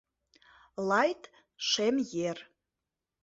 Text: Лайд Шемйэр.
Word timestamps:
Лайд 0.89 1.21
Шемйэр. 1.69 2.37